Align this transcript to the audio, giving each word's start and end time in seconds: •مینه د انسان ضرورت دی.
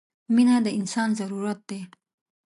•مینه 0.33 0.55
د 0.65 0.67
انسان 0.79 1.09
ضرورت 1.19 1.59
دی. 1.69 1.81